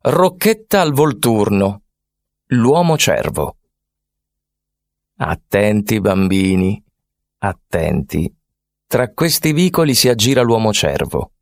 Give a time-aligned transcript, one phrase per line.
[0.00, 1.82] Rocchetta al Volturno,
[2.50, 3.56] l'uomo cervo.
[5.16, 6.80] Attenti bambini,
[7.38, 8.32] attenti.
[8.86, 11.32] Tra questi vicoli si aggira l'uomo cervo.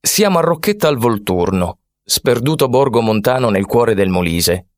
[0.00, 4.68] Siamo a Rocchetta al Volturno, sperduto borgo montano nel cuore del Molise.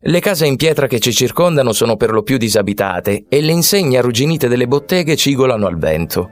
[0.00, 3.98] Le case in pietra che ci circondano sono per lo più disabitate e le insegne
[3.98, 6.28] arrugginite delle botteghe cigolano al vento.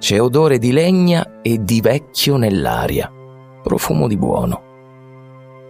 [0.00, 3.08] C'è odore di legna e di vecchio nell'aria,
[3.62, 4.63] profumo di buono.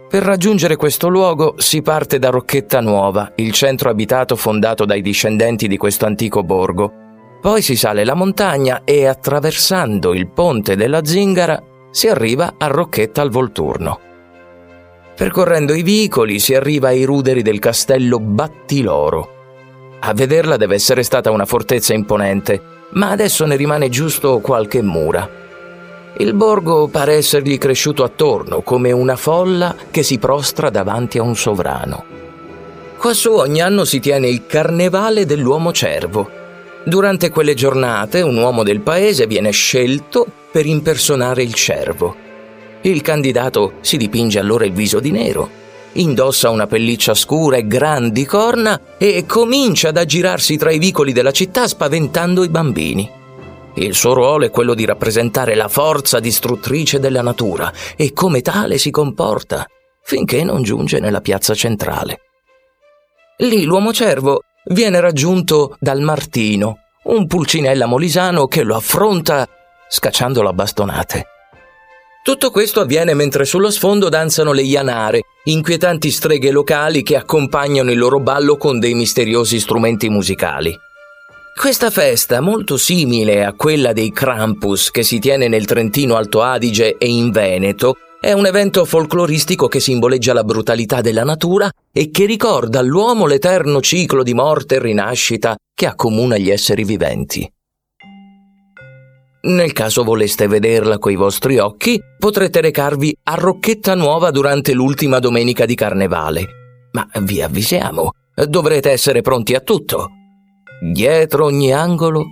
[0.07, 5.67] Per raggiungere questo luogo si parte da Rocchetta Nuova, il centro abitato fondato dai discendenti
[5.67, 6.93] di questo antico borgo.
[7.41, 13.21] Poi si sale la montagna e attraversando il ponte della Zingara si arriva a Rocchetta
[13.21, 13.99] al Volturno.
[15.15, 19.29] Percorrendo i vicoli si arriva ai ruderi del castello Battiloro.
[20.01, 25.43] A vederla deve essere stata una fortezza imponente, ma adesso ne rimane giusto qualche mura.
[26.17, 31.35] Il borgo pare essergli cresciuto attorno come una folla che si prostra davanti a un
[31.35, 32.05] sovrano.
[32.97, 36.29] Quassù ogni anno si tiene il carnevale dell'uomo cervo.
[36.85, 42.15] Durante quelle giornate un uomo del paese viene scelto per impersonare il cervo.
[42.81, 45.49] Il candidato si dipinge allora il viso di nero,
[45.93, 51.31] indossa una pelliccia scura e grandi corna e comincia ad aggirarsi tra i vicoli della
[51.31, 53.23] città spaventando i bambini.
[53.77, 58.77] Il suo ruolo è quello di rappresentare la forza distruttrice della natura e come tale
[58.77, 59.65] si comporta
[60.01, 62.19] finché non giunge nella piazza centrale.
[63.39, 69.45] Lì l'uomo cervo viene raggiunto dal Martino, un pulcinella molisano che lo affronta
[69.89, 71.25] scacciandolo a bastonate.
[72.23, 77.97] Tutto questo avviene mentre sullo sfondo danzano le Ianare, inquietanti streghe locali che accompagnano il
[77.97, 80.75] loro ballo con dei misteriosi strumenti musicali.
[81.57, 86.97] Questa festa, molto simile a quella dei Krampus che si tiene nel Trentino Alto Adige
[86.97, 92.25] e in Veneto, è un evento folcloristico che simboleggia la brutalità della natura e che
[92.25, 97.49] ricorda all'uomo l'eterno ciclo di morte e rinascita che accomuna gli esseri viventi.
[99.43, 105.65] Nel caso voleste vederla coi vostri occhi, potrete recarvi a Rocchetta Nuova durante l'ultima domenica
[105.65, 106.89] di Carnevale.
[106.91, 108.11] Ma vi avvisiamo,
[108.45, 110.09] dovrete essere pronti a tutto.
[110.91, 112.25] Dietro ogni angolo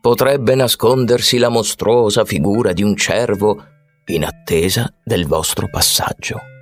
[0.00, 3.64] potrebbe nascondersi la mostruosa figura di un cervo
[4.06, 6.53] in attesa del vostro passaggio.